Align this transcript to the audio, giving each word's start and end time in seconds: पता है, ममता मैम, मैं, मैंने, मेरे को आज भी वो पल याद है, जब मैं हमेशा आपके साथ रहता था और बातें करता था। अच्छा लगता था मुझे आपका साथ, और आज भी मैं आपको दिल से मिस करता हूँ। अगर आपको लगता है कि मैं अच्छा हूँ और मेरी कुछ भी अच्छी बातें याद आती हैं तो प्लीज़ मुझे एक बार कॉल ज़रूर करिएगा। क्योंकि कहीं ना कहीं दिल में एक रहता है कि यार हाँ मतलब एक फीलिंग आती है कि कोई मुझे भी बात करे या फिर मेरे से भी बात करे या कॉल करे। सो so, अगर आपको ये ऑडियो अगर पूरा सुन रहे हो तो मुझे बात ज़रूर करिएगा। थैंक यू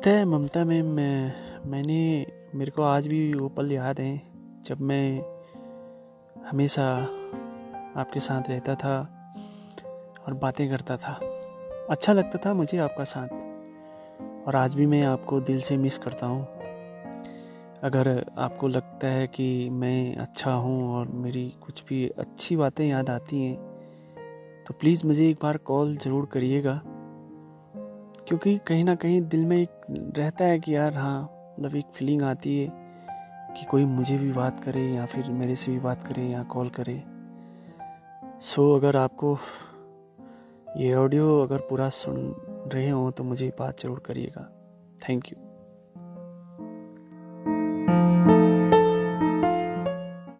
पता 0.00 0.10
है, 0.10 0.24
ममता 0.24 0.64
मैम, 0.64 0.86
मैं, 0.86 1.32
मैंने, 1.66 2.26
मेरे 2.54 2.70
को 2.70 2.82
आज 2.82 3.06
भी 3.06 3.34
वो 3.34 3.48
पल 3.48 3.72
याद 3.72 3.98
है, 4.00 4.22
जब 4.64 4.80
मैं 4.80 5.20
हमेशा 6.50 6.86
आपके 7.96 8.20
साथ 8.20 8.48
रहता 8.48 8.74
था 8.74 8.96
और 10.26 10.34
बातें 10.34 10.68
करता 10.70 10.96
था। 10.96 11.12
अच्छा 11.90 12.12
लगता 12.12 12.38
था 12.46 12.54
मुझे 12.54 12.78
आपका 12.78 13.04
साथ, 13.04 13.28
और 14.46 14.56
आज 14.56 14.74
भी 14.74 14.86
मैं 14.86 15.02
आपको 15.02 15.40
दिल 15.40 15.60
से 15.60 15.76
मिस 15.76 15.98
करता 15.98 16.26
हूँ। 16.26 16.46
अगर 17.82 18.24
आपको 18.38 18.68
लगता 18.68 19.08
है 19.08 19.26
कि 19.26 19.68
मैं 19.70 20.16
अच्छा 20.16 20.52
हूँ 20.52 20.94
और 20.94 21.08
मेरी 21.14 21.52
कुछ 21.66 21.82
भी 21.88 22.06
अच्छी 22.08 22.56
बातें 22.56 22.86
याद 22.86 23.10
आती 23.10 23.42
हैं 23.42 23.56
तो 24.66 24.74
प्लीज़ 24.80 25.06
मुझे 25.06 25.28
एक 25.30 25.36
बार 25.42 25.56
कॉल 25.56 25.96
ज़रूर 25.96 26.28
करिएगा। 26.32 26.80
क्योंकि 28.30 28.58
कहीं 28.66 28.82
ना 28.84 28.94
कहीं 28.94 29.20
दिल 29.28 29.40
में 29.40 29.56
एक 29.56 29.70
रहता 30.18 30.44
है 30.44 30.58
कि 30.58 30.74
यार 30.74 30.94
हाँ 30.94 31.22
मतलब 31.22 31.74
एक 31.76 31.84
फीलिंग 31.84 32.22
आती 32.22 32.58
है 32.58 32.66
कि 33.56 33.64
कोई 33.64 33.84
मुझे 33.84 34.18
भी 34.18 34.30
बात 34.32 34.62
करे 34.64 34.82
या 34.92 35.06
फिर 35.06 35.24
मेरे 35.30 35.56
से 35.56 35.72
भी 35.72 35.78
बात 35.78 36.06
करे 36.08 36.26
या 36.26 36.42
कॉल 36.42 36.68
करे। 36.68 36.94
सो 38.40 38.62
so, 38.62 38.78
अगर 38.78 38.96
आपको 38.96 39.38
ये 40.76 40.94
ऑडियो 40.94 41.40
अगर 41.42 41.58
पूरा 41.58 41.88
सुन 41.88 42.16
रहे 42.72 42.88
हो 42.90 43.10
तो 43.10 43.24
मुझे 43.24 43.52
बात 43.58 43.80
ज़रूर 43.80 44.02
करिएगा। 44.06 44.48
थैंक 45.08 45.28
यू 45.28 45.38